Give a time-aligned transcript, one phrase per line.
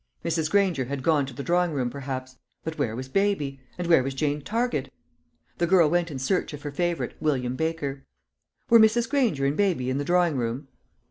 [0.25, 0.49] Mrs.
[0.49, 3.61] Granger had gone to the drawing room perhaps; but where was baby?
[3.77, 4.91] and where was Jane Target?
[5.59, 8.03] The girl went in search of her favourite, William Baker.
[8.67, 9.07] Were Mrs.
[9.07, 10.69] Granger and baby in the drawing room?